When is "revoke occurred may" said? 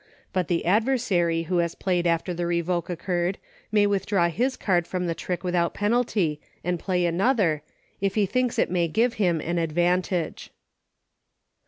2.47-3.85